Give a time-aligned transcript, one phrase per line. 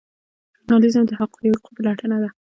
[0.61, 2.29] ژورنالیزم د حقایقو پلټنه ده